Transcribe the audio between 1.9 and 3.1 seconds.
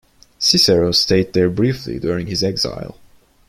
during his exile.